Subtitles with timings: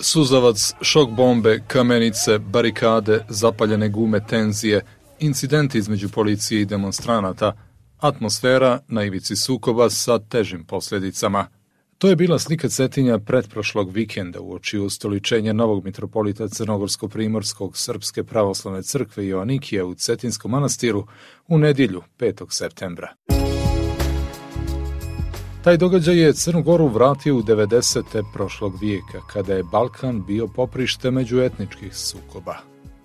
[0.00, 4.84] Suzavac, šok bombe, kamenice, barikade, zapaljene gume, tenzije,
[5.18, 7.52] incidenti između policije i demonstranata,
[7.98, 11.46] atmosfera na ivici sukoba sa težim posljedicama.
[11.98, 18.82] To je bila slika Cetinja pretprošlog vikenda u oči ustoličenja novog mitropolita Crnogorsko-Primorskog Srpske pravoslavne
[18.82, 21.06] crkve Joanikije u Cetinskom manastiru
[21.48, 22.46] u nedjelju 5.
[22.50, 23.14] septembra.
[25.64, 28.24] Taj događaj je Crnu Goru vratio u 90.
[28.32, 32.56] prošlog vijeka, kada je Balkan bio poprište međuetničkih sukoba.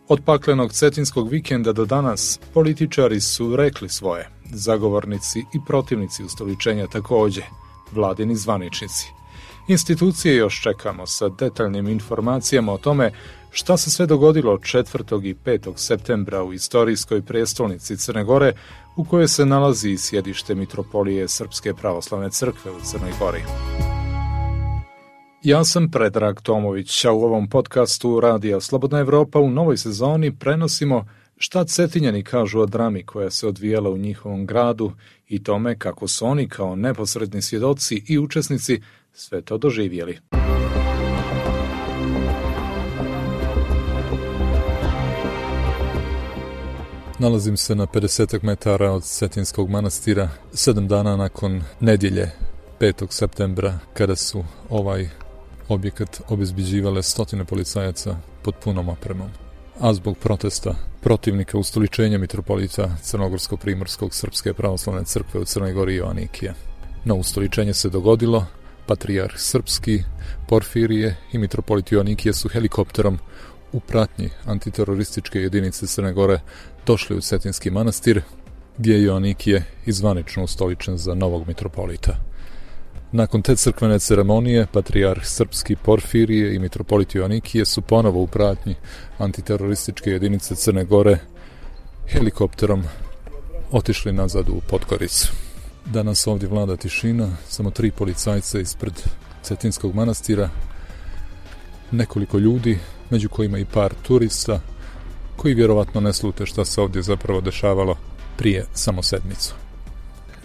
[0.07, 7.41] Od paklenog cetinskog vikenda do danas političari su rekli svoje, zagovornici i protivnici ustoličenja takođe,
[7.91, 9.07] vladini zvaničnici.
[9.67, 13.11] Institucije još čekamo sa detaljnim informacijama o tome
[13.57, 15.25] šta se sve dogodilo 4.
[15.25, 15.73] i 5.
[15.75, 18.53] septembra u istorijskoj prestolnici Crne Gore
[18.95, 23.43] u kojoj se nalazi sjedište Mitropolije Srpske pravoslavne crkve u Crnoj Gori.
[25.43, 31.07] Ja sam Predrag Tomović, a u ovom podcastu Radija Slobodna Evropa u novoj sezoni prenosimo
[31.37, 34.91] šta Cetinjani kažu o drami koja se odvijela u njihovom gradu
[35.27, 38.81] i tome kako su oni kao neposredni svjedoci i učesnici
[39.13, 40.19] sve to doživjeli.
[47.19, 52.31] Nalazim se na 50 metara od Cetinskog manastira, sedam dana nakon nedjelje
[52.79, 53.05] 5.
[53.09, 55.09] septembra, kada su ovaj
[55.67, 59.29] objekat obezbiđivale stotine policajaca pod punom opremom.
[59.79, 66.53] A zbog protesta protivnika ustoličenja mitropolita Crnogorsko-Primorskog Srpske pravoslavne crkve u Crnoj Gori Joanikije.
[67.05, 68.45] No ustoličenje se dogodilo,
[68.85, 70.03] patrijarh Srpski,
[70.47, 73.19] Porfirije i mitropolit Joanikije su helikopterom
[73.71, 76.39] u pratnji antiterorističke jedinice Crne Gore
[76.85, 78.21] došli u Cetinski manastir,
[78.77, 82.17] gdje je Joanikije izvanično ustoličen za novog mitropolita.
[83.11, 88.75] Nakon te crkvene ceremonije, patrijarh Srpski Porfirije i mitropolit Joanikije su ponovo u pratnji
[89.17, 91.17] antiterorističke jedinice Crne Gore
[92.07, 92.83] helikopterom
[93.71, 95.33] otišli nazad u Podgoricu.
[95.85, 98.93] Danas ovdje vlada tišina, samo tri policajca ispred
[99.41, 100.49] Cetinskog manastira,
[101.91, 102.79] nekoliko ljudi,
[103.09, 104.59] među kojima i par turista,
[105.35, 107.97] koji vjerovatno ne slute šta se ovdje zapravo dešavalo
[108.37, 109.53] prije samo sedmicu.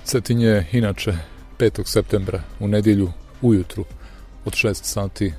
[0.05, 1.13] Cetin je inače
[1.59, 1.87] 5.
[1.87, 3.13] septembra u nedjelju
[3.43, 3.85] ujutru
[4.45, 5.33] od 6 sati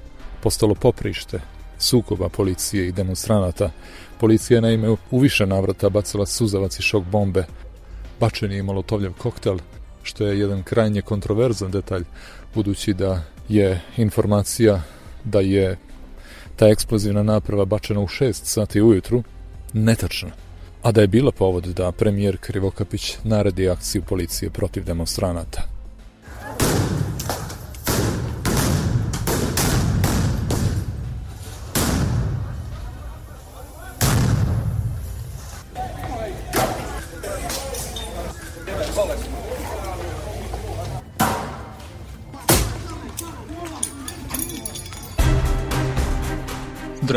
[0.43, 1.39] postalo poprište
[1.79, 3.71] sukoba policije i demonstranata.
[4.19, 7.45] Policija je naime u više navrata bacala suzavac i šok bombe.
[8.19, 9.57] Bačen je molotovljev koktel,
[10.03, 12.03] što je jedan krajnje kontroverzan detalj,
[12.55, 14.81] budući da je informacija
[15.23, 15.77] da je
[16.61, 19.23] ta eksplozivna naprava bačena u 6 sati ujutru
[19.73, 20.29] netačna
[20.81, 25.61] a da je bila povod da premijer Krivokapić naredi akciju policije protiv demonstranata.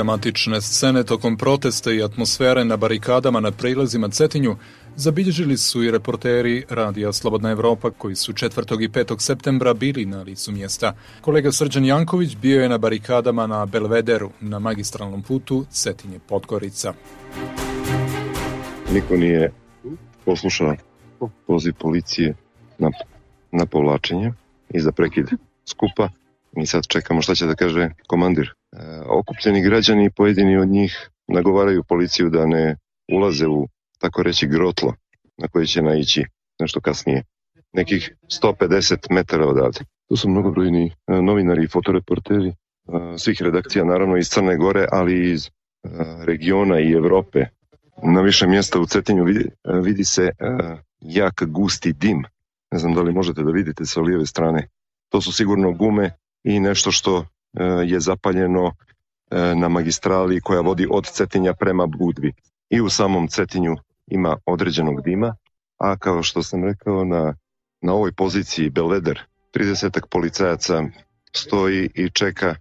[0.04, 4.56] Dramatične scene tokom protesta i atmosfere na barikadama na prilazima Cetinju
[4.97, 8.82] zabilježili su i reporteri Radija Slobodna Evropa koji su 4.
[8.82, 9.20] i 5.
[9.20, 10.92] septembra bili na licu mjesta.
[11.20, 16.92] Kolega Srđan Janković bio je na barikadama na Belvederu na magistralnom putu Cetinje Podgorica.
[18.92, 19.53] Niko nije
[20.25, 20.76] poslušao
[21.47, 22.34] poziv policije
[22.78, 22.91] na,
[23.53, 24.32] na povlačenje
[24.71, 25.26] i za prekid
[25.65, 26.09] skupa.
[26.53, 28.54] Mi sad čekamo šta će da kaže komandir
[29.07, 32.77] okupljeni građani pojedini od njih nagovaraju policiju da ne
[33.12, 33.69] ulaze u
[33.99, 34.95] tako reći grotlo
[35.39, 36.25] na koje će naići
[36.61, 37.23] nešto kasnije.
[37.73, 39.81] Nekih 150 metara odavde.
[40.09, 42.55] Tu su mnogobrojni e, novinari i fotoreporteri e,
[43.19, 45.51] svih redakcija, naravno iz Crne Gore, ali iz e,
[46.25, 47.45] regiona i Evrope.
[48.03, 49.51] Na više mjesta u Cetinju vidi,
[49.83, 50.31] vidi se
[51.01, 52.25] jak gusti dim.
[52.71, 54.69] Ne znam da li možete da vidite sa lijeve strane.
[55.09, 56.10] To su sigurno gume
[56.45, 57.27] i nešto što
[57.84, 58.72] je zapaljeno
[59.30, 62.33] E, na magistrali koja vodi od Cetinja prema Budvi.
[62.71, 65.36] I u samom Cetinju ima određenog dima,
[65.78, 67.34] a kao što sam rekao na,
[67.80, 69.21] na ovoj poziciji Belveder
[69.54, 70.83] 30 policajaca
[71.33, 72.54] stoji i čeka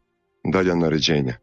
[0.43, 1.35] dalja naređenja.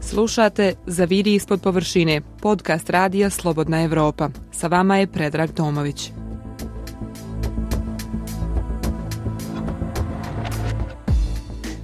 [0.00, 4.28] Slušate Zaviri ispod površine, podcast radija Slobodna Evropa.
[4.52, 6.21] Sa vama je Predrag Tomović.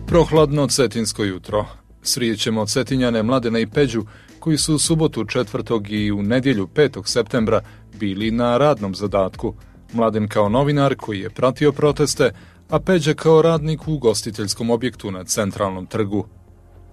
[0.09, 1.67] Prohladno cetinsko jutro.
[2.03, 4.05] Srijećemo cetinjane Mladena i Peđu
[4.39, 5.91] koji su u subotu 4.
[5.91, 7.07] i u nedjelju 5.
[7.07, 7.61] septembra
[8.01, 9.55] bili na radnom zadatku.
[9.93, 12.31] Mladen kao novinar koji je pratio proteste,
[12.69, 16.27] a Peđa kao radnik u ugostiteljskom objektu na centralnom trgu.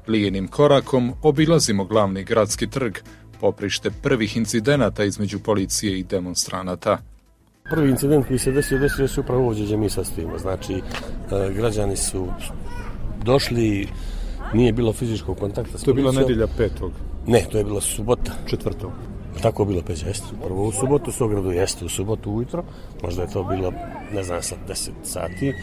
[0.08, 2.94] Lijenim korakom obilazimo glavni gradski trg,
[3.40, 6.98] poprište prvih incidenata između policije i demonstranata.
[7.70, 10.38] Prvi incident koji se desio, desio se upravo gdje mi sastojimo.
[10.38, 10.82] Znači, e,
[11.54, 12.28] građani su
[13.26, 13.88] došli,
[14.54, 16.92] nije bilo fizičkog kontakta s To je bila nedjelja petog?
[17.28, 18.32] Ne, to je bila subota.
[18.48, 18.92] Četvrtog?
[19.42, 20.28] Tako je bilo peć, jeste.
[20.44, 22.64] Prvo u subotu su ogradu, jeste u subotu ujutro,
[23.04, 23.74] možda je to bilo,
[24.14, 25.54] ne znam, sad 10 sati,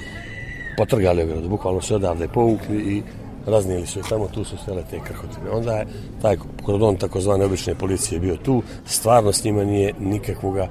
[0.76, 3.02] potrgali ogradu, bukvalno se odavde povukli i
[3.46, 5.50] raznijeli su je tamo, tu su stele te krhotine.
[5.50, 5.86] Onda je
[6.22, 10.68] taj kordon takozvane obične policije bio tu, stvarno s njima nije nikakvoga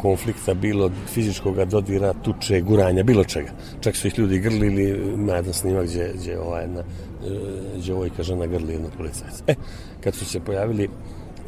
[0.00, 3.50] konflikta bilo fizičkog dodira, tuče, guranja, bilo čega.
[3.80, 6.82] Čak su ih ljudi grlili, ima jedan snimak gdje, gdje ova jedna
[7.76, 9.44] djevojka žena grli jednog policajca.
[9.46, 9.54] E,
[10.00, 10.88] kad su se pojavili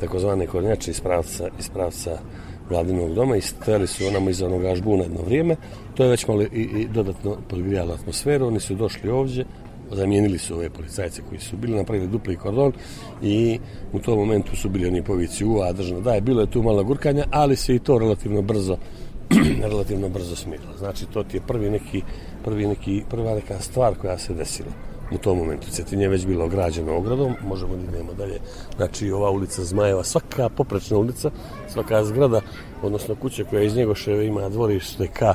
[0.01, 2.19] takozvane kornjače iz pravca, iz pravca
[2.71, 5.57] vladinog doma i stajali su onamo iza onoga žbuna jedno vrijeme,
[5.95, 9.45] to je već malo i, i dodatno podgrijalo atmosferu, oni su došli ovdje,
[9.93, 12.73] zamijenili su ove policajce koji su bili napravili dupli kordon
[13.23, 13.59] i
[13.93, 16.85] u tom momentu su bili oni povici UA državno da je bilo je tu malo
[16.85, 18.77] gurkanja ali se i to relativno brzo
[19.71, 20.77] relativno brzo smirilo.
[20.79, 22.03] Znači to ti je prvi neki
[22.45, 25.71] prvi neki prva neka stvar koja se desila u tom momentu.
[25.71, 28.39] Cetinje je već bilo ograđeno ogradom, možemo da idemo dalje.
[28.77, 31.31] Znači, ova ulica Zmajeva, svaka poprečna ulica,
[31.69, 32.41] svaka zgrada,
[32.83, 35.35] odnosno kuća koja iz Njegoševe ima dvorište ka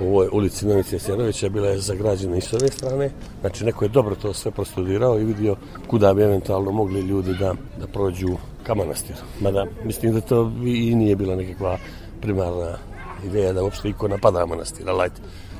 [0.00, 3.10] ovoj ulici Novice Sjerovića bila je zagrađena i s ove strane.
[3.40, 7.54] Znači, neko je dobro to sve prostudirao i vidio kuda bi eventualno mogli ljudi da,
[7.80, 9.18] da prođu ka manastiru.
[9.40, 11.78] Mada, mislim da to i nije bila nekakva
[12.20, 12.78] primarna
[13.24, 15.10] ideja da uopšte iko napada manastir, ali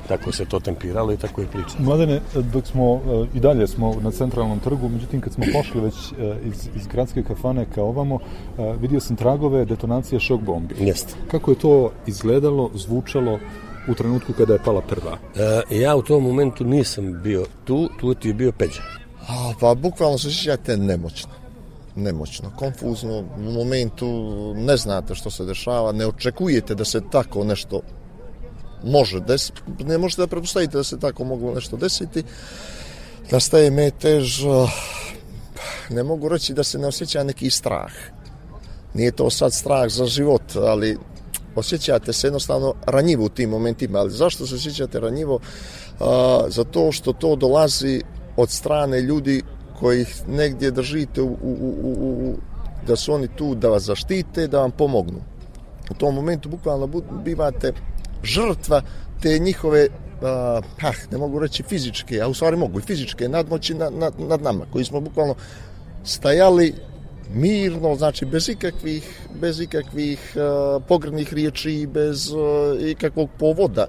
[0.07, 1.75] tako se to tempiralo i tako je priča.
[1.79, 2.21] Mladene,
[2.53, 6.35] dok smo e, i dalje smo na centralnom trgu, međutim kad smo pošli već e,
[6.45, 8.19] iz, iz gradske kafane ka ovamo,
[8.57, 10.75] e, vidio sam tragove detonacije šok bombi.
[10.79, 11.13] Jeste.
[11.31, 13.39] Kako je to izgledalo, zvučalo
[13.87, 15.17] u trenutku kada je pala prva?
[15.69, 18.81] E, ja u tom momentu nisam bio tu, tu ti je bio Peđa.
[19.27, 21.43] A, pa bukvalno se sjećate nemoćno
[21.95, 24.07] nemoćno, konfuzno, u momentu
[24.55, 27.81] ne znate što se dešava, ne očekujete da se tako nešto
[28.83, 32.23] može desiti, ne možete da prepostavite da se tako moglo nešto desiti.
[33.31, 34.43] Nastaje metež,
[35.89, 37.91] ne mogu reći da se ne osjeća neki strah.
[38.93, 40.97] Nije to sad strah za život, ali
[41.55, 43.99] osjećate se jednostavno ranjivo u tim momentima.
[43.99, 45.39] Ali zašto se osjećate ranjivo?
[46.47, 48.01] Zato što to dolazi
[48.37, 49.41] od strane ljudi
[49.79, 52.35] kojih negdje držite u, u, u, u,
[52.87, 55.19] da su oni tu da vas zaštite, da vam pomognu.
[55.91, 56.87] U tom momentu bukvalno
[57.23, 57.73] bivate
[58.23, 58.81] žrtva
[59.21, 63.73] te njihove uh, ah, ne mogu reći fizičke, a u stvari mogu i fizičke nadmoći
[63.73, 65.35] nad, nad, nad nama, koji smo bukvalno
[66.03, 66.73] stajali
[67.33, 73.87] mirno, znači bez ikakvih, bez ikakvih uh, pogrednih riječi, bez uh, ikakvog povoda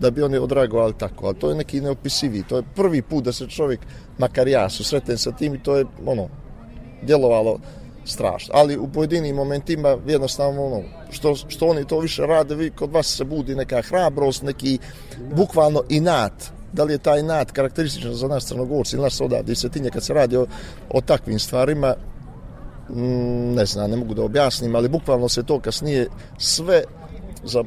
[0.00, 3.32] da bi oni odreagovali tako, ali to je neki neopisivi, to je prvi put da
[3.32, 3.80] se čovjek,
[4.18, 6.28] makar ja, susreten sa tim i to je ono,
[7.02, 7.58] djelovalo
[8.04, 8.54] strašno.
[8.56, 13.16] Ali u pojedinim momentima jednostavno ono, što, što oni to više rade, vi kod vas
[13.16, 14.78] se budi neka hrabrost, neki
[15.34, 16.32] bukvalno inat.
[16.72, 20.04] Da li je taj inat karakterističan za nas crnogorci ili nas odavde i svetinje kad
[20.04, 20.46] se radi o,
[20.90, 21.94] o takvim stvarima,
[22.90, 26.82] mm, ne znam, ne mogu da objasnim, ali bukvalno se to kasnije sve,
[27.44, 27.64] za,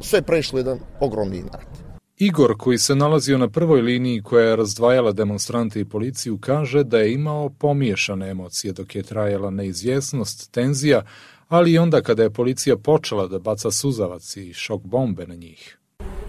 [0.00, 1.81] sve prešlo jedan ogromni inat.
[2.24, 6.98] Igor, koji se nalazio na prvoj liniji koja je razdvajala demonstrante i policiju, kaže da
[6.98, 11.02] je imao pomiješane emocije dok je trajala neizvjesnost, tenzija,
[11.48, 15.78] ali i onda kada je policija počela da baca suzavac i šok bombe na njih.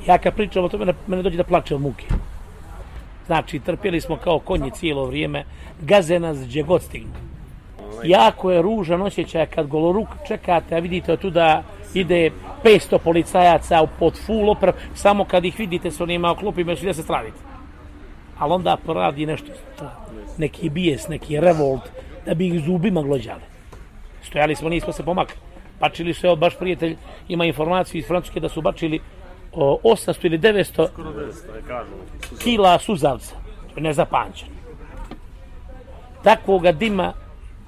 [0.08, 2.06] Ja kad pričam o tome, mene dođe da plače od muke.
[3.26, 5.46] Znači, trpjeli smo kao konji cijelo vrijeme,
[5.82, 7.14] gaze nas gdje god stignu.
[8.04, 12.32] Jako je ružan osjećaj kad goloruk čekate, a vidite tu da ide
[12.64, 17.38] 500 policajaca pod full oprav, samo kad ih vidite s onima oklopima da se stravite.
[18.40, 19.52] Ali onda poradi nešto,
[20.38, 21.82] neki bijes, neki revolt,
[22.26, 23.42] da bi ih zubima glođali.
[24.24, 25.36] Stojali smo, nismo se pomakli.
[25.80, 26.96] Bačili su, evo, baš prijatelj
[27.28, 29.00] ima informaciju iz Francuske da su bačili
[29.52, 30.88] o, 800 ili 900
[32.44, 33.36] kila suzavca.
[33.74, 34.52] To je nezapančeno.
[36.24, 37.14] Takvoga dima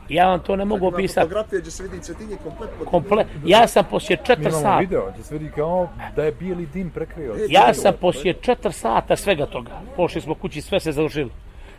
[0.09, 1.27] Ja vam to ne mogu opisati.
[1.27, 2.69] Fotografija gdje se vidi cetinje komplet.
[2.85, 3.27] Komplet.
[3.45, 4.59] Ja sam poslije 4 sata.
[4.59, 7.33] Imamo video, gdje se vidi kao da je bijeli dim prekrio.
[7.33, 9.71] E, ja sam poslije 4 sata svega toga.
[9.95, 11.29] Pošli smo kući, sve se završilo.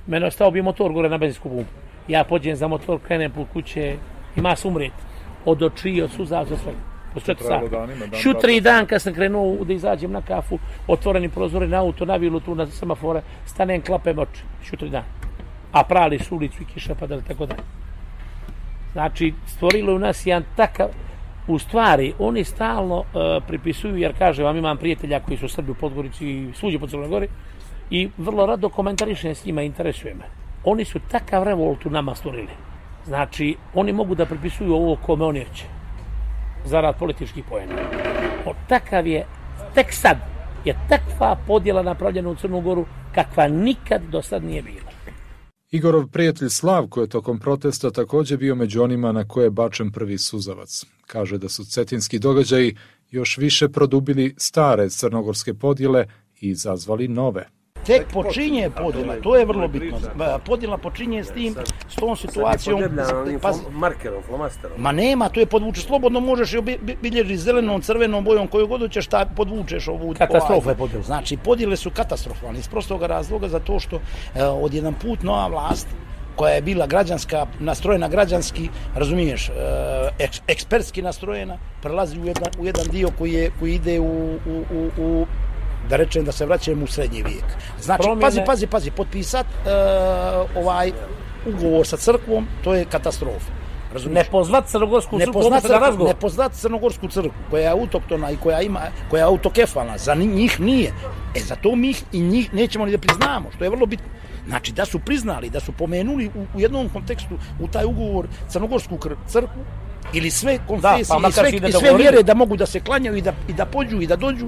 [0.07, 1.71] Mene ostao bi motor gore na benzinsku bumbu.
[2.09, 3.97] Ja pođem za motor, krenem put kuće,
[4.37, 4.93] ima se umret.
[5.45, 6.73] Od oči, od suza, za sve.
[7.15, 8.17] Po 4 sata.
[8.17, 12.41] Šutri dan kad sam krenuo da izađem na kafu, otvoreni prozori na auto, na vilu
[12.41, 14.43] tu na semafore, stanem, klapem oči.
[14.63, 15.05] Šutri dan.
[15.73, 17.86] A prali su ulicu i kiša padali, tako dalje.
[18.97, 20.89] Znači, stvorilo u nas jedan takav,
[21.49, 23.05] u stvari, oni stalno uh,
[23.47, 27.09] pripisuju, jer kaže vam imam prijatelja koji su Srbi u Podgorici i svuđe po Crnoj
[27.09, 27.29] Gori,
[27.91, 30.25] i vrlo rado komentarišem s njima, interesuje me.
[30.65, 32.49] Oni su takav revolt u nama stvorili.
[33.07, 35.65] Znači, oni mogu da pripisuju ovo kome oni hoće.
[36.65, 37.75] Zarad političkih pojena.
[38.47, 39.27] O, takav je,
[39.75, 40.17] tek sad,
[40.65, 44.86] je takva podjela napravljena u Crnu Goru kakva nikad do sad nije bila.
[45.77, 50.19] Igorov prijatelj Slavko je tokom protesta takođe bio među onima na koje je bačen prvi
[50.19, 50.85] suzavac.
[51.07, 52.77] Kaže da su cetinski događaji
[53.11, 56.07] još više produbili stare crnogorske podjele
[56.41, 57.49] i izazvali nove
[57.87, 59.99] tek počinje podjela, to je vrlo bitno.
[60.45, 61.55] Podjela počinje s tim,
[61.89, 62.83] s tom situacijom.
[63.43, 64.81] Pazi, markerom, flomasterom.
[64.81, 69.07] Ma nema, to je podvuče, slobodno možeš i bilježi zelenom, crvenom bojom, koju god hoćeš,
[69.07, 70.15] šta podvučeš ovu.
[70.19, 71.05] Katastrofa je podjela.
[71.05, 75.89] Znači, podjele su katastrofalne, iz prostog razloga, zato što e, od jedan put nova vlast,
[76.37, 79.53] koja je bila građanska, nastrojena građanski, razumiješ, e,
[80.49, 84.91] ekspertski nastrojena, prelazi u jedan, u jedan dio koji, je, koji ide u, u, u,
[84.99, 85.27] u
[85.89, 87.45] da rečem da se vraćamo u srednji vijek.
[87.81, 88.21] Znači, Promjene...
[88.21, 90.93] pazi, pazi, pazi, potpisat uh, ovaj
[91.47, 93.53] ugovor sa crkvom, to je katastrofa.
[93.93, 94.27] Razumiješ?
[94.27, 98.37] Ne poznat crnogorsku crkvu, ne poznat, crkvu, ne poznat crnogorsku crkvu koja je autoktona i
[98.37, 100.93] koja ima koja je autokefalna, za njih nije.
[101.35, 104.07] E zato mi i njih nećemo ni da priznamo, što je vrlo bitno.
[104.47, 108.99] Znači da su priznali, da su pomenuli u, u jednom kontekstu u taj ugovor crnogorsku
[109.27, 109.65] crkvu
[110.13, 113.17] ili sve konfesije da, pa i sve, i sve vjere da mogu da se klanjaju
[113.17, 114.47] i da, i da pođu i da dođu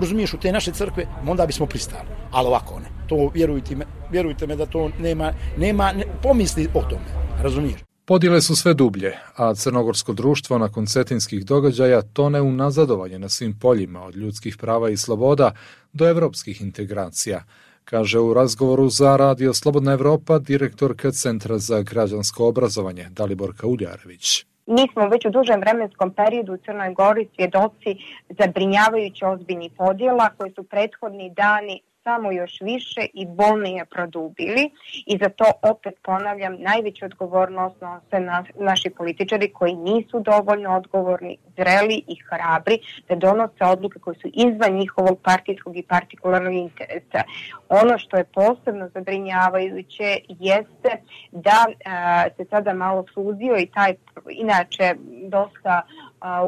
[0.00, 2.08] razumiješ, u te naše crkve, onda bismo pristali.
[2.30, 2.86] Ali ovako ne.
[3.08, 7.24] To vjerujte me, vjerujte me da to nema, nema ne, pomisli o tome.
[7.42, 7.80] Razumiješ?
[8.06, 13.58] Podile su sve dublje, a crnogorsko društvo nakon cetinskih događaja tone u nazadovanje na svim
[13.58, 15.52] poljima od ljudskih prava i sloboda
[15.92, 17.44] do evropskih integracija,
[17.84, 24.44] kaže u razgovoru za Radio Slobodna Evropa direktorka Centra za građansko obrazovanje Daliborka Uljarević.
[24.66, 27.96] Mi smo već u dužem vremenskom periodu u Crnoj Gori svjedoci
[28.28, 34.70] zabrinjavajući ozbiljni podjela koji su prethodni dani samo još više i bolnije produbili
[35.06, 41.38] i za to opet ponavljam najveću odgovornost nose na, naši političari koji nisu dovoljno odgovorni,
[41.56, 47.22] zreli i hrabri da donose odluke koje su izvan njihovog partijskog i partikularnog interesa.
[47.68, 50.90] Ono što je posebno zabrinjavajuće jeste
[51.32, 53.94] da a, se sada malo suzio i taj
[54.30, 54.94] inače
[55.28, 55.82] dosta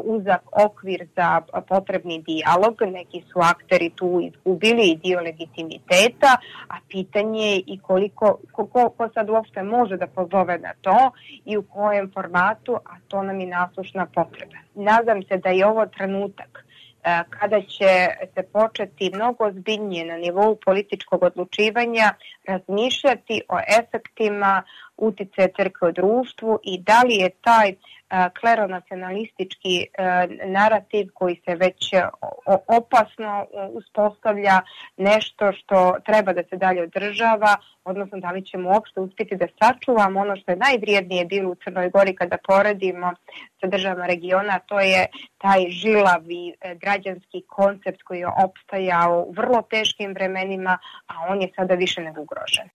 [0.03, 2.81] uzak okvir za potrebni dijalog.
[2.81, 6.37] Neki su akteri tu izgubili i dio legitimiteta,
[6.69, 8.65] a pitanje je i koliko, ko,
[8.97, 11.11] ko sad uopšte može da pozove na to
[11.45, 14.57] i u kojem formatu, a to nam je naslušna potreba.
[14.75, 16.67] Nadam se da je ovo trenutak
[17.29, 22.13] kada će se početi mnogo ozbiljnije na nivou političkog odlučivanja
[22.47, 24.63] razmišljati o efektima
[24.97, 27.73] utice crkve u društvu i da li je taj
[28.39, 29.85] kleronacionalistički
[30.45, 31.93] narativ koji se već
[32.67, 34.61] opasno uspostavlja
[34.97, 40.19] nešto što treba da se dalje održava, odnosno da li ćemo uopšte uspjeti da sačuvamo
[40.19, 43.13] ono što je najvrijednije bilo u Crnoj Gori kada poredimo
[43.61, 45.05] sa državama regiona, to je
[45.37, 50.77] taj žilavi građanski koncept koji je opstajao u vrlo teškim vremenima,
[51.07, 52.69] a on je sada više nego ugrožen.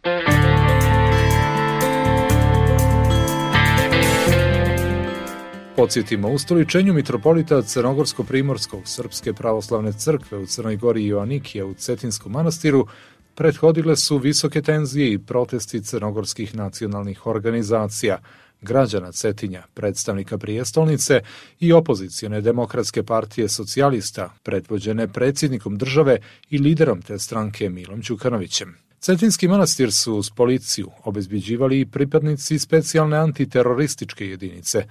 [5.76, 12.86] Podsjetimo, u stoličenju mitropolita Crnogorsko-Primorskog Srpske pravoslavne crkve u Crnoj Gori Joanikija u Cetinskom manastiru
[13.34, 18.18] prethodile su visoke tenzije i protesti crnogorskih nacionalnih organizacija,
[18.60, 21.20] građana Cetinja, predstavnika prijestolnice
[21.60, 26.18] i opozicijone demokratske partije socijalista, predvođene predsjednikom države
[26.50, 28.76] i liderom te stranke Milom Đukanovićem.
[29.00, 34.86] Cetinski manastir su uz policiju obezbiđivali i pripadnici specijalne antiterorističke jedinice,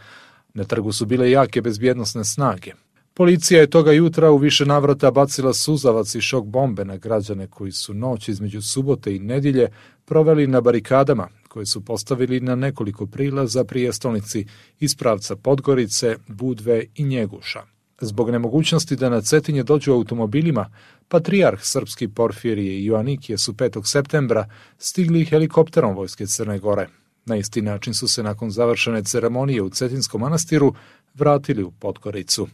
[0.54, 2.72] Na trgu su bile jake bezbjednostne snage.
[3.14, 7.72] Policija je toga jutra u više navrata bacila suzavac i šok bombe na građane koji
[7.72, 9.68] su noć između subote i nedjelje
[10.06, 14.46] proveli na barikadama koje su postavili na nekoliko prilaza prijestolnici
[14.80, 17.62] iz pravca Podgorice, Budve i Njeguša.
[18.02, 20.70] Zbog nemogućnosti da na Cetinje dođu automobilima,
[21.08, 23.86] patrijarh srpski Porfirije i Joanikije su 5.
[23.86, 26.88] septembra stigli helikopterom Vojske Crne Gore.
[27.26, 30.74] Na isti način su se nakon završene ceremonije u Cetinskom manastiru
[31.14, 32.48] vratili u Podgoricu.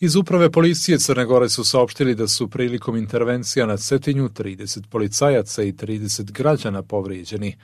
[0.00, 5.62] Iz uprave policije Crne Gore su saopštili da su prilikom intervencija na Cetinju 30 policajaca
[5.62, 7.56] i 30 građana povrijeđeni.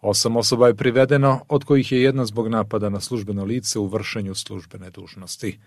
[0.00, 4.34] Osam osoba je privedeno, od kojih je jedna zbog napada na službeno lice u vršenju
[4.34, 5.58] službene dužnosti.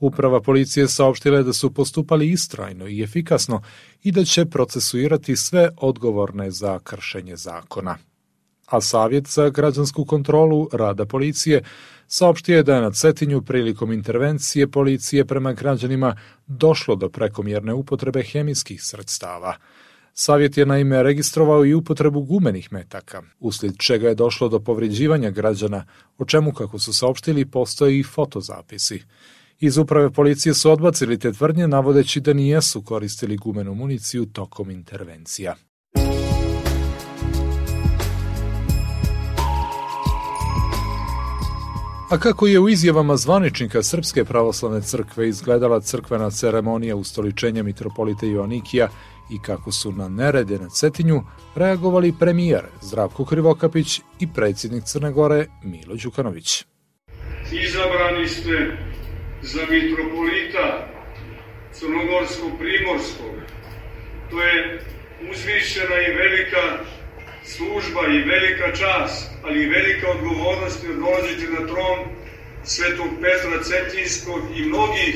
[0.00, 3.62] Uprava policije saopštila je da su postupali istrajno i efikasno
[4.02, 7.98] i da će procesuirati sve odgovorne za kršenje zakona.
[8.68, 11.62] A Savjet za građansku kontrolu rada policije
[12.06, 18.22] saopštio je da je na Cetinju prilikom intervencije policije prema građanima došlo do prekomjerne upotrebe
[18.22, 19.56] hemijskih sredstava.
[20.14, 25.84] Savjet je naime registrovao i upotrebu gumenih metaka, uslijed čega je došlo do povređivanja građana,
[26.18, 29.02] o čemu, kako su saopštili, postoje i fotozapisi.
[29.60, 35.54] Iz uprave policije su odbacili te tvrdnje, navodeći da nijesu koristili gumenu municiju tokom intervencija.
[42.10, 48.88] A kako je u izjavama zvaničnika Srpske pravoslavne crkve izgledala crkvena ceremonija ustoličenja mitropolita Joanikija
[49.30, 51.22] i kako su na nerede na Cetinju
[51.54, 56.64] reagovali premijer Zdravko Krivokapić i predsjednik Crne Gore Milo Đukanović.
[57.52, 58.76] Izabrani ste
[59.42, 60.88] za mitropolita
[61.72, 63.34] Crnogorsko-Primorskog.
[64.30, 64.80] To je
[65.30, 66.84] uzvišena i velika
[67.48, 71.98] služba i velika čast, ali i velika odgovornost jer dolazite na tron
[72.64, 75.14] svetog Petra Cetinskog i mnogih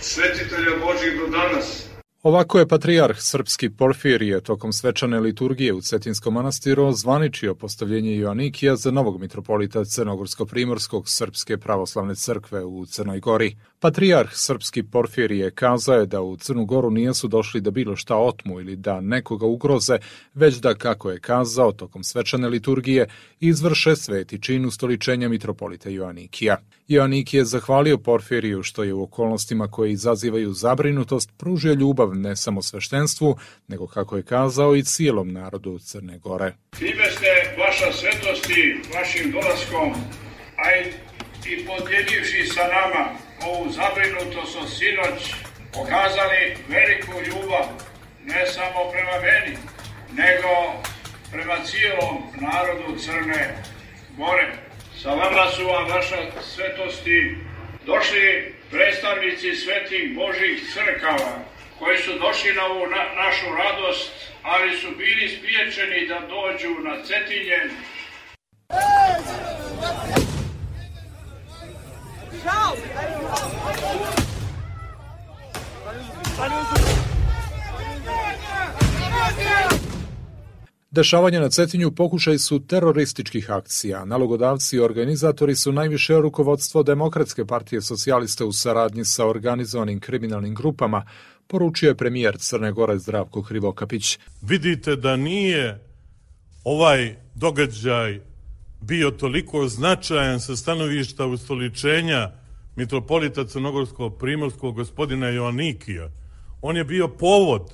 [0.00, 1.83] svetitelja Božih do danas.
[2.24, 8.90] Ovako je patrijarh srpski Porfirije tokom svečane liturgije u Cetinskom manastiru zvaničio postavljenje Joanikija za
[8.90, 13.56] novog mitropolita Crnogorsko-Primorskog Srpske pravoslavne crkve u Crnoj Gori.
[13.80, 18.60] Patrijarh srpski Porfirije kazao je da u Crnu Goru nijesu došli da bilo šta otmu
[18.60, 19.98] ili da nekoga ugroze,
[20.34, 23.08] već da, kako je kazao, tokom svečane liturgije
[23.40, 26.56] izvrše sveti čin ustoličenja mitropolita Joanikija.
[26.88, 32.62] Joaniki je zahvalio Porfiriju što je u okolnostima koje izazivaju zabrinutost pružio ljubav ne samo
[32.62, 36.52] sveštenstvu, nego kako je kazao i cijelom narodu Crne Gore.
[36.78, 39.94] Time ste vaša svetosti vašim dolaskom,
[40.56, 40.64] a
[41.46, 43.04] i podjeljivši sa nama
[43.46, 45.34] ovu zabrinutost od sinoć,
[45.72, 47.66] pokazali veliku ljubav,
[48.24, 49.56] ne samo prema meni,
[50.12, 50.50] nego
[51.32, 53.62] prema cijelom narodu Crne
[54.16, 54.52] Gore.
[55.02, 57.36] Sa vama su vam vaša svetosti
[57.86, 61.32] došli predstavnici svetih Božih crkava,
[61.84, 64.10] koji su došli na ovu na, našu radost,
[64.42, 67.60] ali su bili spriječeni da dođu na Cetinje.
[80.90, 84.04] Dešavanja na Cetinju pokušaj su terorističkih akcija.
[84.04, 91.04] Nalogodavci i organizatori su najviše rukovodstvo Demokratske partije socijaliste u saradnji sa organizovanim kriminalnim grupama,
[91.54, 94.18] poručio je premijer Crne Gore Zdravko Hrivokapić.
[94.42, 95.78] Vidite da nije
[96.64, 98.20] ovaj događaj
[98.80, 102.30] bio toliko značajan sa stanovišta ustoličenja
[102.76, 106.08] mitropolita Crnogorskog primorskog gospodina Joannikija.
[106.62, 107.72] On je bio povod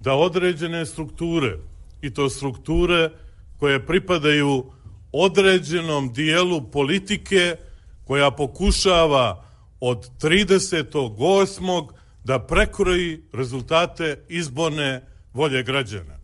[0.00, 1.56] da određene strukture,
[2.02, 3.10] i to strukture
[3.58, 4.64] koje pripadaju
[5.12, 7.56] određenom dijelu politike
[8.04, 9.44] koja pokušava
[9.80, 11.95] od 38
[12.26, 16.18] da prekroji rezultate izborne volje građana.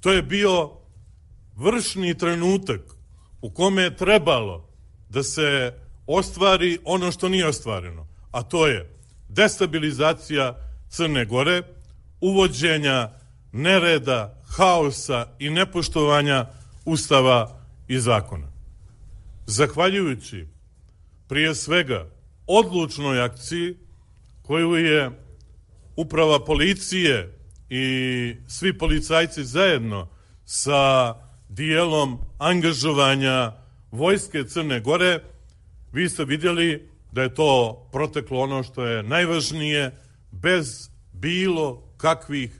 [0.00, 0.70] To je bio
[1.56, 2.80] vršni trenutak
[3.42, 4.68] u kome je trebalo
[5.08, 5.74] da se
[6.06, 8.90] ostvari ono što nije ostvareno, a to je
[9.28, 10.56] destabilizacija
[10.88, 11.62] Crne Gore,
[12.20, 13.10] uvođenja
[13.52, 16.46] nereda, haosa i nepoštovanja
[16.84, 18.52] ustava i zakona.
[19.46, 20.46] Zahvaljujući
[21.28, 22.06] prije svega
[22.46, 23.76] odlučnoj akciji
[24.50, 25.10] koju je
[25.96, 30.08] uprava policije i svi policajci zajedno
[30.44, 31.14] sa
[31.48, 33.52] dijelom angažovanja
[33.90, 35.20] vojske Crne Gore,
[35.92, 39.96] vi ste vidjeli da je to proteklo ono što je najvažnije,
[40.30, 42.50] bez bilo kakvih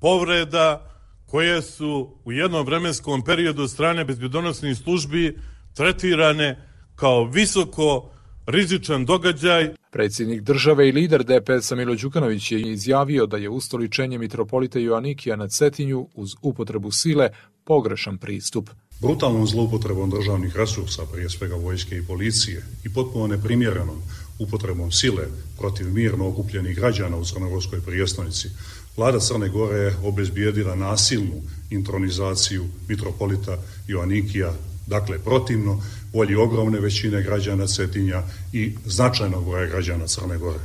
[0.00, 0.90] povreda
[1.26, 5.38] koje su u jednom vremenskom periodu strane bezbjedonosnih službi
[5.74, 8.10] tretirane kao visoko
[8.46, 9.77] rizičan događaj.
[9.90, 15.48] Predsjednik države i lider DPS-a Milo Đukanović je izjavio da je ustoličenje mitropolita Joanikija na
[15.48, 17.30] Cetinju uz upotrebu sile
[17.64, 18.70] pogrešan pristup.
[19.00, 24.02] Brutalnom zloupotrebom državnih resursa, prije svega vojske i policije, i potpuno neprimjerenom
[24.38, 25.24] upotrebom sile
[25.58, 28.48] protiv mirno okupljenih građana u Crnogorskoj prijestonici,
[28.96, 34.52] vlada Crne Gore je obezbijedila nasilnu intronizaciju mitropolita Joanikija,
[34.86, 40.60] dakle protivno volji ogromne većine građana Cetinja i značajnog broja građana Crne Gore.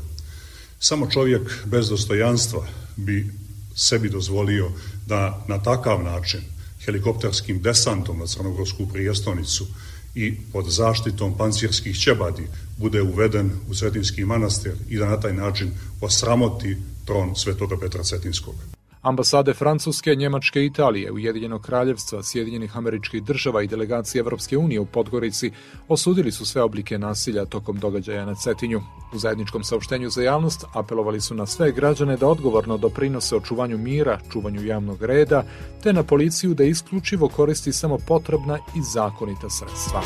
[0.80, 3.28] Samo čovjek bez dostojanstva bi
[3.76, 4.72] sebi dozvolio
[5.08, 6.42] da na takav način
[6.86, 9.68] helikopterskim desantom na Crnogorsku prijestonicu
[10.16, 15.72] i pod zaštitom pancirskih ćebadi bude uveden u Cetinski manastir i da na taj način
[16.02, 18.56] osramoti tron Svetoga Petra Cetinskog.
[19.04, 24.86] Ambasade Francuske, Njemačke i Italije, Ujedinjenog kraljevstva, Sjedinjenih američkih država i delegacije Evropske unije u
[24.86, 25.52] Podgorici
[25.88, 28.82] osudili su sve oblike nasilja tokom događaja na Cetinju.
[29.14, 34.20] U zajedničkom saopštenju za javnost apelovali su na sve građane da odgovorno doprinose očuvanju mira,
[34.32, 35.44] čuvanju javnog reda,
[35.84, 40.02] te na policiju da isključivo koristi samo potrebna i zakonita sredstva.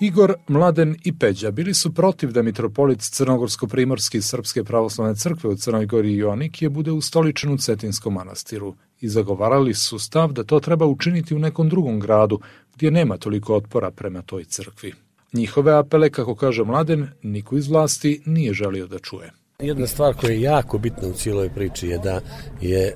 [0.00, 5.86] Igor, Mladen i Peđa bili su protiv da mitropolit Crnogorsko-primorski Srpske pravoslavne crkve u Crnoj
[5.86, 11.34] Gori Joanikije bude ustoličen u Cetinskom manastiru i zagovarali su stav da to treba učiniti
[11.34, 12.40] u nekom drugom gradu
[12.74, 14.92] gdje nema toliko otpora prema toj crkvi.
[15.32, 19.32] Njihove apele, kako kaže Mladen, niko iz vlasti nije želio da čuje.
[19.62, 22.20] Jedna stvar koja je jako bitna u cijeloj priči je da
[22.60, 22.94] je e,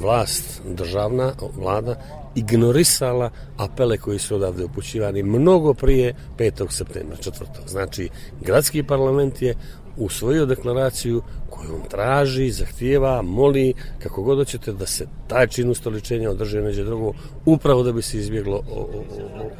[0.00, 1.96] vlast, državna vlada,
[2.34, 6.70] ignorisala apele koji su odavde upućivani mnogo prije 5.
[6.70, 7.68] septembra, četvrtog.
[7.68, 8.08] Znači,
[8.40, 9.54] gradski parlament je
[9.96, 16.30] usvojio deklaraciju koju on traži, zahtijeva, moli, kako god hoćete, da se taj čin ustoličenja
[16.30, 17.12] održi neđe drugo,
[17.44, 18.62] upravo da bi se izbjeglo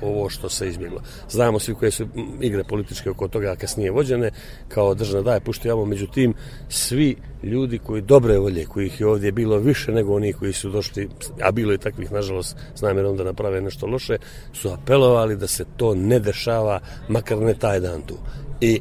[0.02, 1.00] ovo što se izbjeglo.
[1.30, 2.06] Znamo svi koje su
[2.40, 4.30] igre političke oko toga kasnije vođene,
[4.68, 6.34] kao državna daje puštujemo, međutim,
[6.68, 11.08] svi ljudi koji dobre volje, kojih je ovdje bilo više nego oni koji su došli,
[11.42, 14.18] a bilo je takvih, nažalost, s namjerom da naprave nešto loše,
[14.52, 18.14] su apelovali da se to ne dešava, makar ne taj dan tu.
[18.60, 18.80] I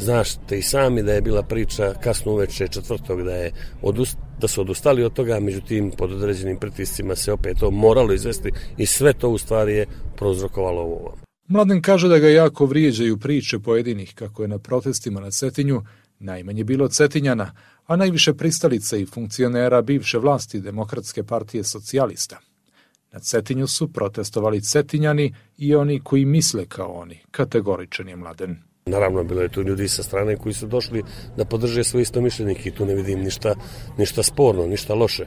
[0.00, 4.48] Znaš te i sami da je bila priča kasno uveče četvrtog da je odust, da
[4.48, 9.12] su odustali od toga, međutim pod određenim pritiscima se opet to moralo izvesti i sve
[9.12, 11.16] to u stvari je prozrokovalo ovo.
[11.48, 15.82] Mladen kaže da ga jako vrijeđaju priče pojedinih kako je na protestima na Cetinju
[16.18, 17.54] najmanje bilo Cetinjana,
[17.86, 22.38] a najviše pristalica i funkcionera bivše vlasti Demokratske partije socijalista.
[23.12, 28.67] Na Cetinju su protestovali Cetinjani i oni koji misle kao oni, kategoričan je Mladen.
[28.88, 31.02] Naravno, bilo je tu ljudi sa strane koji su došli
[31.36, 33.54] da podrže svoje istomišljenike i tu ne vidim ništa,
[33.98, 35.26] ništa sporno, ništa loše.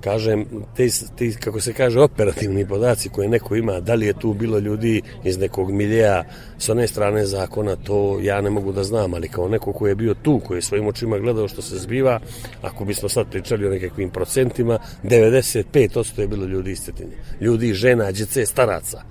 [0.00, 0.44] Kažem,
[0.76, 4.58] te, te, kako se kaže, operativni podaci koje neko ima, da li je tu bilo
[4.58, 6.24] ljudi iz nekog miljeja
[6.58, 9.94] s one strane zakona, to ja ne mogu da znam, ali kao neko ko je
[9.94, 12.20] bio tu, koji je svojim očima gledao što se zbiva,
[12.62, 17.16] ako bismo sad pričali o nekakvim procentima, 95% je bilo ljudi iz Cetinje.
[17.40, 19.02] Ljudi, žena, djece, staraca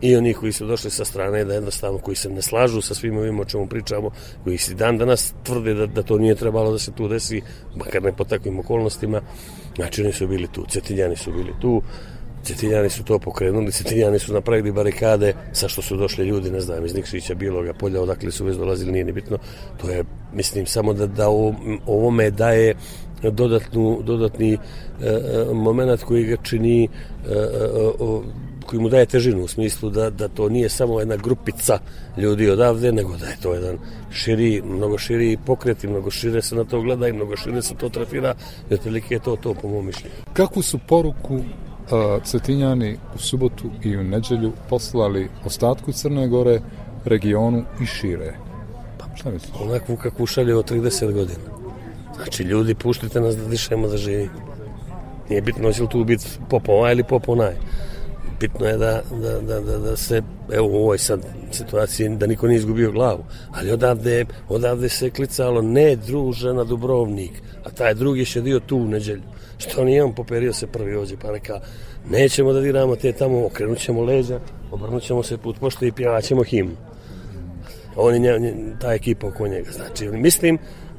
[0.00, 3.16] i oni koji su došli sa strane da jednostavno koji se ne slažu sa svim
[3.16, 4.10] ovim o čemu pričamo,
[4.44, 7.42] koji si dan danas tvrde da, da to nije trebalo da se tu desi,
[7.76, 9.20] makar ne po takvim okolnostima,
[9.76, 11.82] znači oni su bili tu, Cetiljani su bili tu,
[12.42, 16.86] Cetiljani su to pokrenuli, Cetiljani su napravili barikade, sa što su došli ljudi, ne znam,
[16.86, 19.38] iz Nikšića, Biloga, Polja, odakle su već dolazili, nije ni bitno.
[19.76, 21.28] To je, mislim, samo da, da
[21.86, 22.74] ovome daje
[23.22, 24.58] dodatnu, dodatni e,
[25.02, 26.88] e moment koji ga čini e,
[27.28, 31.78] e, koji mu daje težinu u smislu da, da to nije samo jedna grupica
[32.16, 33.78] ljudi odavde, nego da je to jedan
[34.10, 37.74] širi, mnogo širi pokret i mnogo šire se na to gleda i mnogo šire se
[37.74, 38.34] to trafira
[38.70, 40.14] i otprilike je to to po mom mišljenju.
[40.32, 41.42] Kakvu su poruku uh,
[42.24, 46.60] Cetinjani u subotu i u neđelju poslali ostatku Crne Gore,
[47.04, 48.34] regionu i šire?
[48.98, 49.52] Pa, šta misliš?
[49.60, 51.44] Onakvu kakvu šalje od 30 godina.
[52.16, 54.48] Znači, ljudi, puštite nas da dišemo, da živimo.
[55.28, 57.54] Nije bitno će li tu biti popova ili poponaj
[58.40, 60.22] bitno je da, da, da, da, da se,
[60.52, 61.20] evo u ovoj sad
[61.50, 63.24] situaciji, da niko nije izgubio glavu.
[63.50, 68.76] Ali odavde, odavde se klicalo ne druže na Dubrovnik, a taj drugi je dio tu
[68.76, 69.22] u neđelju.
[69.58, 71.60] Što nije on poperio se prvi ovdje, pa reka,
[72.10, 76.24] nećemo da diramo te tamo, okrenut ćemo leđa, obrnut ćemo se put pošto i pjevat
[76.24, 76.76] ćemo himnu.
[77.96, 79.70] On je ta ekipa oko njega.
[79.72, 80.58] Znači, mislim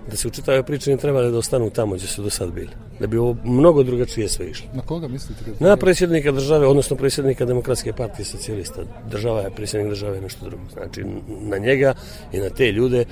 [0.09, 2.69] da se u čitavoj priči ne trebali da ostanu tamo gdje su do sad bili.
[2.99, 4.69] Da bi ovo mnogo drugačije sve išlo.
[4.73, 5.41] Na koga mislite?
[5.59, 8.81] Na predsjednika države, odnosno predsjednika Demokratske partije socijalista.
[9.11, 10.63] Država je, predsjednik države je nešto drugo.
[10.73, 11.93] Znači, na njega
[12.33, 13.05] i na te ljude.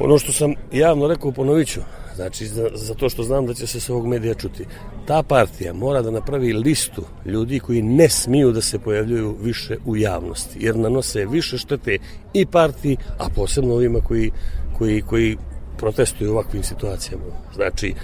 [0.00, 1.80] Ono što sam javno rekao, ponovit ću.
[2.16, 4.64] Znači, za, to što znam da će se s ovog medija čuti.
[5.06, 9.96] Ta partija mora da napravi listu ljudi koji ne smiju da se pojavljuju više u
[9.96, 10.58] javnosti.
[10.60, 11.98] Jer nanose više štete
[12.34, 14.30] i partiji, a posebno ovima koji,
[14.78, 15.36] koji, koji
[15.78, 17.24] protestuju u ovakvim situacijama.
[17.54, 17.94] Znači,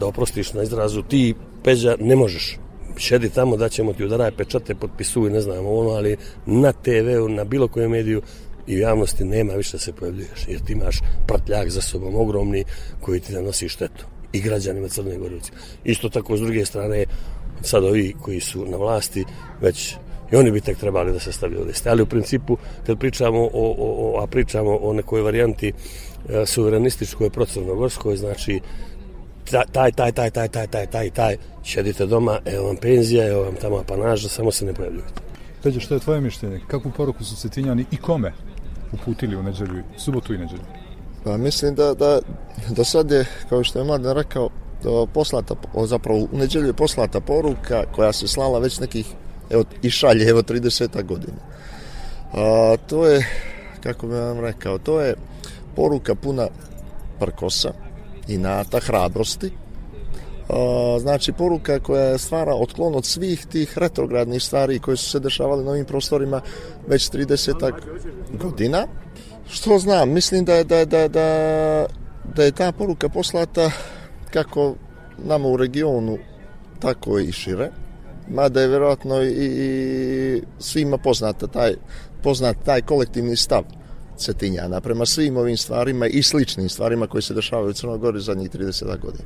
[0.00, 2.58] da oprostiš na izrazu, ti peđa ne možeš.
[2.96, 7.44] Šedi tamo da ćemo ti udaraj pečate, potpisuj, ne znam, ono, ali na TV-u, na
[7.44, 8.22] bilo kojem mediju
[8.66, 12.64] i u javnosti nema više da se pojavljuješ, jer ti imaš prtljak za sobom ogromni
[13.00, 15.52] koji ti nanosi štetu i građanima Crne Gorice.
[15.84, 17.04] Isto tako, s druge strane,
[17.62, 19.24] sad ovi koji su na vlasti,
[19.60, 19.96] već
[20.34, 21.90] i oni bi tek trebali da se stavljaju liste.
[21.90, 25.72] Ali u principu, kad pričamo o, o, o, a pričamo o nekoj varijanti
[26.28, 28.60] E, suverenističkoj procrnogorskoj, znači
[29.50, 33.54] taj, taj, taj, taj, taj, taj, taj, taj, šedite doma, evo vam penzija, evo vam
[33.54, 35.20] tamo apanaža, samo se ne pojavljujete.
[35.62, 36.60] Peđe, što je tvoje mišljenje?
[36.66, 38.32] Kakvu poruku su Cetinjani i kome
[38.92, 40.62] uputili u neđelju, subotu i neđelju?
[41.24, 42.20] Pa mislim da, da
[42.68, 44.48] do sad je, kao što je Mladen rekao,
[45.14, 45.54] poslata,
[45.86, 49.06] zapravo u nedjelju je poslata poruka koja se slala već nekih,
[49.50, 51.38] evo, i šalje, evo, 30 godina.
[52.32, 53.26] A, to je,
[53.82, 55.14] kako bih vam rekao, to je
[55.76, 56.48] poruka puna
[57.20, 57.72] prkosa,
[58.28, 59.50] inata, hrabrosti,
[60.48, 65.64] a, znači poruka koja stvara otklon od svih tih retrogradnih stvari koje su se dešavale
[65.64, 66.40] na ovim prostorima
[66.86, 67.72] već 30
[68.32, 68.86] godina.
[69.50, 71.86] Što znam, mislim da je, da, da, da,
[72.34, 73.70] da je ta poruka poslata
[74.30, 74.74] kako
[75.18, 76.18] nama u regionu,
[76.80, 77.70] tako i šire,
[78.28, 81.74] mada je vjerojatno i, i svima poznata taj,
[82.22, 83.62] poznat taj kolektivni stav
[84.16, 88.50] Cetinjana prema svim ovim stvarima i sličnim stvarima koji se dešavaju u Crnoj Gori zadnjih
[88.50, 89.24] 30 godina.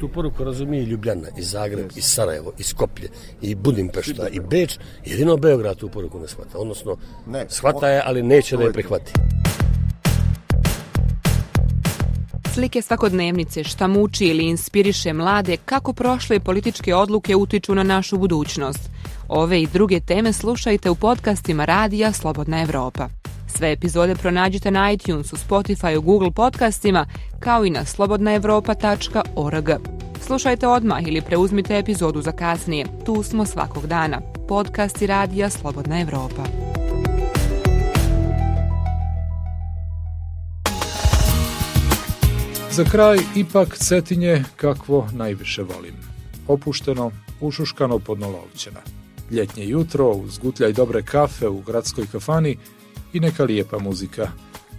[0.00, 3.08] Tu poruku razumije i Ljubljana, i Zagreb, i Sarajevo, i Skoplje,
[3.42, 4.78] i Budimpešta, i Beč.
[5.04, 6.58] Jedino Beograd tu poruku ne shvata.
[6.58, 6.96] Odnosno,
[7.26, 9.12] ne, shvata je, ali neće da je prihvati.
[12.58, 18.90] Slike svakodnevnice šta muči ili inspiriše mlade kako prošle političke odluke utiču na našu budućnost.
[19.28, 23.08] Ove i druge teme slušajte u podcastima Radija Slobodna Evropa.
[23.46, 27.06] Sve epizode pronađite na iTunesu, Spotify, Google podcastima,
[27.40, 29.70] kao i na slobodnaevropa.org.
[30.20, 32.86] Slušajte odmah ili preuzmite epizodu za kasnije.
[33.06, 34.20] Tu smo svakog dana.
[34.48, 36.42] Podcast i radija Slobodna Evropa.
[42.78, 45.94] Za kraj ipak Cetinje kakvo najviše volim.
[46.48, 47.10] Opušteno,
[47.40, 48.80] ušuškano podnolovćena.
[49.30, 52.58] Ljetnje jutro uz gutljaj dobre kafe u gradskoj kafani
[53.12, 54.28] i neka lijepa muzika.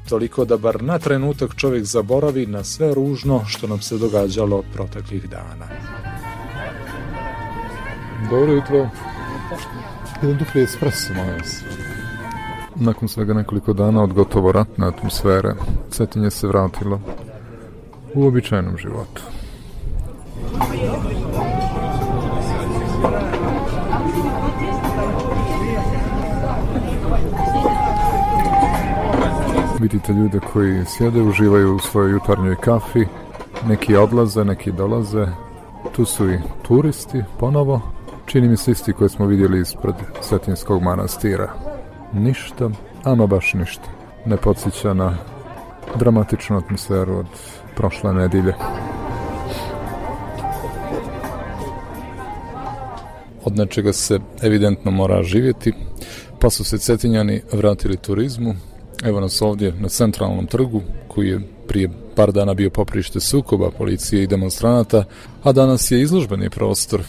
[0.09, 5.29] Toliko da bar na trenutak čovjek zaboravi na sve ružno što nam se događalo proteklih
[5.29, 5.67] dana.
[8.29, 8.89] Dobro jutro.
[10.21, 11.41] Jedan dupli espresso, molim.
[12.75, 15.53] Nakon svega nekoliko dana od gotovo ratne atmosfere,
[15.89, 17.01] Cetinje se vratilo
[18.13, 19.21] u običajnom životu.
[29.79, 33.05] Vidite ljude koji sjede, uživaju u svojoj jutarnjoj kafi,
[33.67, 35.27] neki odlaze, neki dolaze.
[35.95, 37.81] Tu su i turisti ponovo,
[38.25, 41.53] čini mi se isti koje smo vidjeli ispred Svetinskog manastira.
[42.13, 42.69] Ništa,
[43.03, 43.89] ama baš ništa.
[44.25, 45.17] Ne podsjeća na
[45.95, 47.25] dramatičnu atmosferu od
[47.75, 48.53] prošle nedelje.
[53.45, 55.73] Od nečega se evidentno mora živjeti,
[56.39, 58.55] pa su se Cetinjani vratili turizmu,
[59.03, 64.23] Evo nas ovdje na centralnom trgu koji je prije par dana bio poprište sukoba policije
[64.23, 65.03] i demonstranata,
[65.43, 67.03] a danas je izložbeni prostor.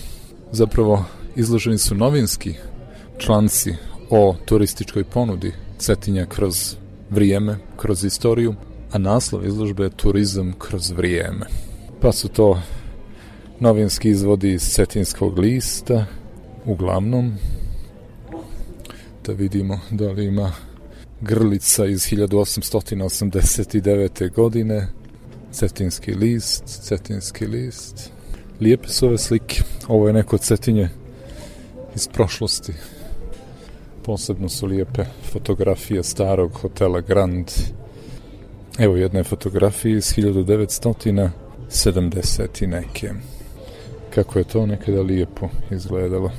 [0.53, 1.05] Zapravo
[1.37, 2.55] izloženi su novinski
[3.19, 3.75] članci
[4.11, 6.77] o turističkoj ponudi Cetinja kroz
[7.11, 8.55] vrijeme, kroz istoriju,
[8.93, 11.47] a naslov izložbe je Turizam kroz vrijeme.
[12.01, 12.63] Pa su to
[13.61, 16.07] novinski izvodi iz Cetinskog lista,
[16.65, 17.35] uglavnom,
[19.27, 20.53] da vidimo da li ima
[21.21, 24.33] Grlica iz 1889.
[24.33, 24.89] godine,
[25.53, 28.11] Cetinski list, Cetinski list.
[28.61, 29.63] Lijepe su ove slike.
[29.89, 30.89] Ovo je neko cetinje
[31.95, 32.73] iz prošlosti.
[34.05, 37.51] Posebno su lijepe fotografije starog hotela Grand.
[38.81, 42.67] Evo jedne fotografije iz 1970.
[42.67, 43.11] neke.
[44.15, 46.31] Kako je to nekada lijepo izgledalo.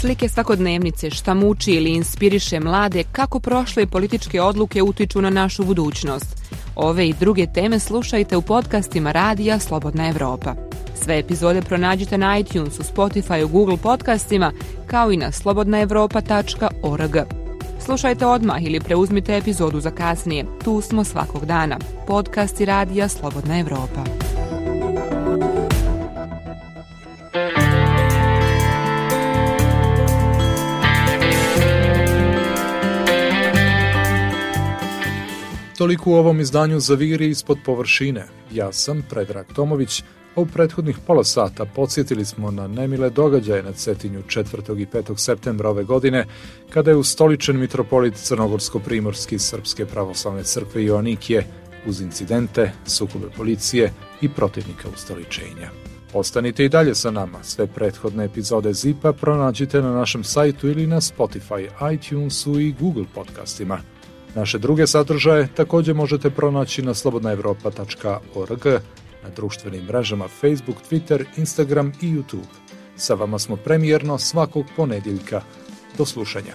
[0.00, 6.36] Slike svakodnevnice šta muči ili inspiriše mlade kako prošle političke odluke utiču na našu budućnost.
[6.76, 10.54] Ove i druge teme slušajte u podcastima Radija Slobodna Evropa.
[11.02, 14.52] Sve epizode pronađite na iTunesu, Spotify, Google podcastima,
[14.86, 17.45] kao i na slobodnaevropa.org.
[17.86, 20.44] Slušajte odmah ili preuzmite epizodu za kasnije.
[20.64, 21.78] Tu smo svakog dana.
[22.06, 24.04] Podcast i Radija Slobodna Evropa.
[35.78, 38.26] Toliko u ovom izdanju Zaviri ispod površine.
[38.52, 40.02] Ja sam Predrag Tomović,
[40.36, 44.80] a u prethodnih pola sata podsjetili smo na nemile događaje na Cetinju 4.
[44.80, 45.18] i 5.
[45.18, 46.26] septembra ove godine,
[46.70, 51.46] kada je ustoličen mitropolit Crnogorsko-Primorski Srpske pravoslavne crkve Joanikije
[51.86, 55.70] uz incidente, sukobe policije i protivnika ustoličenja.
[56.12, 57.42] Ostanite i dalje sa nama.
[57.42, 63.78] Sve prethodne epizode Zipa pronađite na našem sajtu ili na Spotify, iTunesu i Google podcastima–
[64.36, 68.66] Naše druge sadržaje također možete pronaći na slobodnaevropa.org,
[69.26, 72.52] na društvenim mrežama Facebook, Twitter, Instagram i YouTube.
[72.96, 75.42] Sa vama smo premijerno svakog ponedjeljka.
[75.98, 76.54] Do slušanja.